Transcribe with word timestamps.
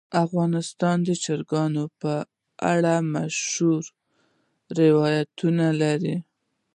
افغانستان 0.25 0.97
د 1.07 1.09
چرګانو 1.23 1.83
په 2.01 2.13
اړه 2.73 2.93
مشهور 3.13 3.83
تاریخی 3.91 4.75
روایتونه 4.81 5.65
لري. 5.81 6.17